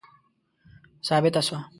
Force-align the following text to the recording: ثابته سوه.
ثابته 1.07 1.41
سوه. 1.47 1.59